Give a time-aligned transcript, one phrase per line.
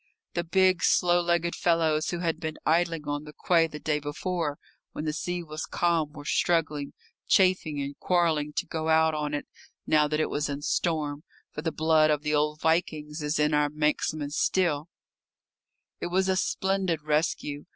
[0.33, 4.57] The big, slow legged fellows who had been idling on the quay the day before
[4.93, 6.93] when the sea was calm were struggling,
[7.27, 9.45] chafing, and quarrelling to go out on it
[9.85, 13.53] now that it was in storm, for the blood of the old Vikings is in
[13.53, 14.89] our Manxmen still.
[15.99, 17.65] It was a splendid rescue.